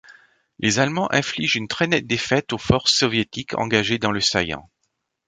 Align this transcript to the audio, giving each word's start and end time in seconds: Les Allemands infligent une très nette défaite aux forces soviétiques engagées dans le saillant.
Les 0.57 0.79
Allemands 0.79 1.13
infligent 1.13 1.57
une 1.57 1.67
très 1.67 1.85
nette 1.85 2.07
défaite 2.07 2.53
aux 2.53 2.57
forces 2.57 2.91
soviétiques 2.91 3.55
engagées 3.55 3.99
dans 3.99 4.09
le 4.09 4.19
saillant. 4.19 4.67